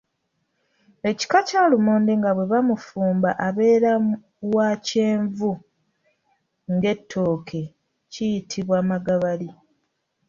Ekika 1.09 1.39
kya 1.47 1.63
lumonde 1.71 2.13
nga 2.19 2.31
bwe 2.35 2.45
bamufumba 2.51 3.29
abeera 3.47 3.93
wa 4.55 4.69
kyenvu 4.87 5.51
ng’ettooke 6.73 7.61
kiyitibwa 8.11 8.77
magabali. 8.89 9.49